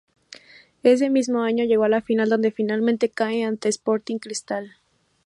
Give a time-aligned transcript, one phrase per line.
[0.81, 4.77] Ese mismo año llegó a la final donde finalmente cae ante Sporting Cristal.